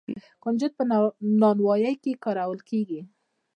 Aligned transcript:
کنجد 0.43 0.71
په 0.77 0.83
نانوايۍ 1.41 1.95
کې 2.03 2.19
کارول 2.23 2.59
کیږي. 2.69 3.01